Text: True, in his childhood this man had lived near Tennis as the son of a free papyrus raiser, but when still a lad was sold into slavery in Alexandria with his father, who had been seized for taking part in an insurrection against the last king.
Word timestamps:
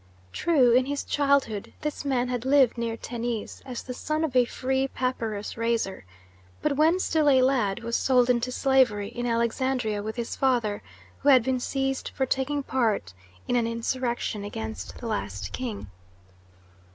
True, 0.33 0.71
in 0.71 0.87
his 0.87 1.03
childhood 1.03 1.73
this 1.81 2.03
man 2.03 2.27
had 2.27 2.43
lived 2.43 2.75
near 2.75 2.97
Tennis 2.97 3.61
as 3.67 3.83
the 3.83 3.93
son 3.93 4.23
of 4.23 4.35
a 4.35 4.45
free 4.45 4.87
papyrus 4.87 5.57
raiser, 5.57 6.05
but 6.59 6.75
when 6.75 6.97
still 6.99 7.29
a 7.29 7.39
lad 7.43 7.83
was 7.83 7.97
sold 7.97 8.27
into 8.27 8.51
slavery 8.51 9.09
in 9.09 9.27
Alexandria 9.27 10.01
with 10.01 10.15
his 10.15 10.35
father, 10.35 10.81
who 11.19 11.29
had 11.29 11.43
been 11.43 11.59
seized 11.59 12.09
for 12.15 12.25
taking 12.25 12.63
part 12.63 13.13
in 13.47 13.55
an 13.55 13.67
insurrection 13.67 14.43
against 14.43 14.97
the 14.97 15.05
last 15.05 15.51
king. 15.53 15.85